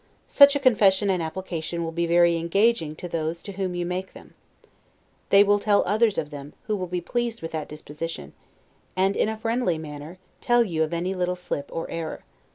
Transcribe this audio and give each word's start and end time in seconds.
Such 0.27 0.55
a 0.55 0.59
confession 0.59 1.11
and 1.11 1.21
application 1.21 1.83
will 1.83 1.91
be 1.91 2.07
very 2.07 2.35
engaging 2.35 2.95
to 2.95 3.07
those 3.07 3.43
to 3.43 3.51
whom 3.51 3.75
you 3.75 3.85
make 3.85 4.13
them. 4.13 4.33
They 5.29 5.43
will 5.43 5.59
tell 5.59 5.83
others 5.85 6.17
of 6.17 6.31
them, 6.31 6.53
who 6.63 6.75
will 6.75 6.87
be 6.87 7.01
pleased 7.01 7.43
with 7.43 7.51
that 7.51 7.69
disposition, 7.69 8.33
and, 8.95 9.15
in 9.15 9.29
a 9.29 9.37
friendly 9.37 9.77
manner, 9.77 10.17
tell 10.41 10.63
you 10.63 10.81
of 10.81 10.91
any 10.91 11.13
little 11.13 11.35
slip 11.35 11.69
or 11.71 11.87
error. 11.91 12.23